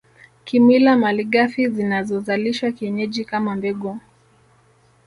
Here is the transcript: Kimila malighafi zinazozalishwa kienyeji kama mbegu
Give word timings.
Kimila 0.45 0.97
malighafi 0.97 1.69
zinazozalishwa 1.69 2.71
kienyeji 2.71 3.25
kama 3.25 3.55
mbegu 3.55 3.99